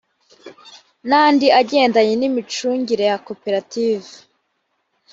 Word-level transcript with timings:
n 1.09 1.11
andi 1.23 1.47
agendanye 1.59 2.13
n 2.17 2.23
imicungire 2.29 3.03
ya 3.11 3.17
koperat 3.25 3.73